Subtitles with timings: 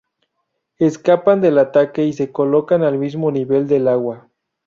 [0.79, 4.29] Escapan del ataque y se colocan al mismo nivel del agua.